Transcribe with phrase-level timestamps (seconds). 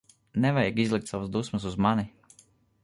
[0.45, 2.09] Nevajag izlikt savas dusmas uz mani.